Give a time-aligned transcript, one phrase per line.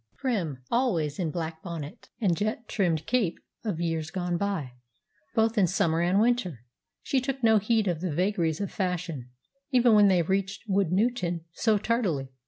[0.17, 4.71] Prim, always in black bonnet and jet trimmed cape of years gone by,
[5.35, 6.65] both in summer and winter,
[7.03, 9.29] she took no heed of the vagaries of fashion,
[9.69, 12.29] even when they reached Woodnewton so tardily.